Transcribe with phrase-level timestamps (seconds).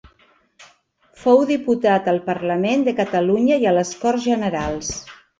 [1.25, 4.91] Fou diputat al Parlament de Catalunya i a les Corts Generals.